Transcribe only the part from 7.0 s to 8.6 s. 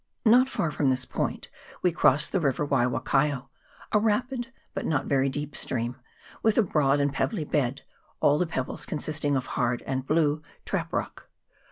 pebbly bed, all the